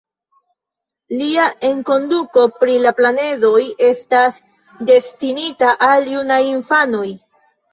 [1.19, 3.61] Lia enkonduko pri la planedoj
[3.91, 4.41] estas
[4.91, 7.07] destinita al junaj infanoj.